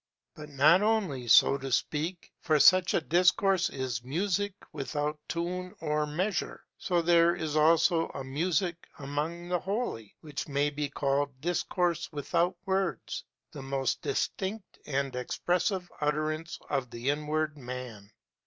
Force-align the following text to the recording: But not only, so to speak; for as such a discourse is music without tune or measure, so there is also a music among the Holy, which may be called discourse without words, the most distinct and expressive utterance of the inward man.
But 0.33 0.49
not 0.49 0.81
only, 0.81 1.27
so 1.27 1.59
to 1.59 1.71
speak; 1.71 2.31
for 2.39 2.55
as 2.55 2.65
such 2.65 2.95
a 2.95 3.01
discourse 3.01 3.69
is 3.69 4.01
music 4.03 4.55
without 4.73 5.19
tune 5.29 5.75
or 5.79 6.07
measure, 6.07 6.63
so 6.79 7.03
there 7.03 7.35
is 7.35 7.55
also 7.55 8.07
a 8.09 8.23
music 8.23 8.87
among 8.97 9.47
the 9.47 9.59
Holy, 9.59 10.15
which 10.21 10.47
may 10.47 10.71
be 10.71 10.89
called 10.89 11.39
discourse 11.39 12.11
without 12.11 12.57
words, 12.65 13.23
the 13.51 13.61
most 13.61 14.01
distinct 14.01 14.79
and 14.87 15.15
expressive 15.15 15.87
utterance 16.01 16.57
of 16.67 16.89
the 16.89 17.11
inward 17.11 17.55
man. 17.55 18.09